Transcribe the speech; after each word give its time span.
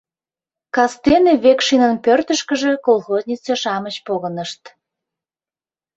Кастене 0.75 1.33
Векшинын 1.43 1.93
пӧртышкыжӧ 2.05 2.71
колхознице-шамыч 2.85 3.95
погынышт. 4.07 4.63